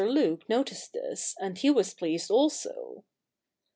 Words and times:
Luke 0.03 0.49
noticed 0.49 0.93
this, 0.93 1.35
and 1.39 1.55
he 1.59 1.69
was 1.69 1.93
pleased 1.93 2.31
also. 2.31 3.03